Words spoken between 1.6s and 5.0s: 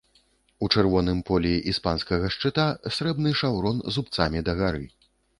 іспанскага шчыта срэбны шаўрон зубцамі дагары.